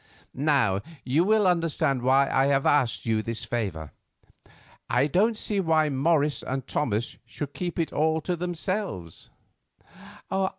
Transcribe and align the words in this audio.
Now 0.33 0.81
you 1.03 1.23
will 1.23 1.45
understand 1.45 2.01
why 2.01 2.27
I 2.27 2.47
have 2.47 2.65
asked 2.65 3.05
you 3.05 3.21
this 3.21 3.45
favour. 3.45 3.91
I 4.89 5.05
don't 5.05 5.37
see 5.37 5.59
why 5.59 5.89
Morris 5.89 6.41
and 6.41 6.65
Thomas 6.65 7.17
should 7.23 7.53
keep 7.53 7.77
it 7.77 7.93
all 7.93 8.19
to 8.21 8.35
themselves." 8.35 9.29